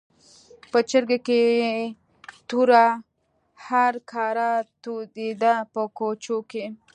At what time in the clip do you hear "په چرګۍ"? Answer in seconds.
0.71-1.19